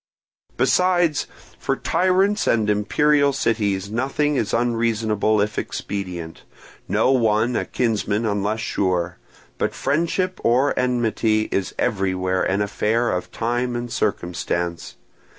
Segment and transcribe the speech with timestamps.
[0.57, 1.27] "Besides,
[1.59, 6.41] for tyrants and imperial cities nothing is unreasonable if expedient,
[6.87, 9.19] no one a kinsman unless sure;
[9.59, 14.95] but friendship or enmity is everywhere an affair of time and circumstance.